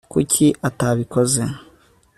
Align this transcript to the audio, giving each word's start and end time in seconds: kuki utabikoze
kuki 0.11 0.45
utabikoze 0.67 1.41